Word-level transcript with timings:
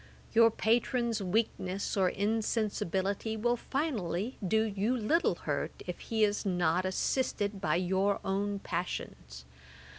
Your 0.33 0.49
Patron's 0.49 1.21
weakness 1.21 1.95
or 1.95 2.09
insensibility 2.09 3.37
will 3.37 3.55
finally 3.55 4.39
do 4.43 4.63
you 4.63 4.97
little 4.97 5.35
hurt, 5.35 5.83
if 5.85 5.99
he 5.99 6.23
is 6.23 6.43
not 6.43 6.85
assisted 6.85 7.61
by 7.61 7.75
your 7.75 8.19
own 8.25 8.57
passions. 8.57 9.45